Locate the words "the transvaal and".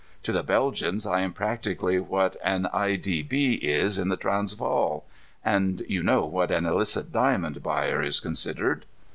4.09-5.83